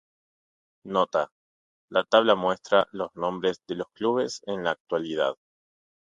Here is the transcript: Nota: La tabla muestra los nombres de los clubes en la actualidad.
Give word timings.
Nota: 0.87 1.31
La 1.91 2.03
tabla 2.03 2.33
muestra 2.33 2.87
los 2.91 3.15
nombres 3.15 3.61
de 3.67 3.75
los 3.75 3.89
clubes 3.91 4.41
en 4.47 4.63
la 4.63 4.71
actualidad. 4.71 5.35